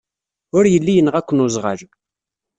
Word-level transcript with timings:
Ur 0.57 0.63
yelli 0.73 0.93
yenɣa-ken 0.95 1.43
weẓɣal. 1.43 1.81